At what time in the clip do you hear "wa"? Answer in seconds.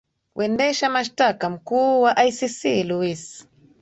2.01-2.11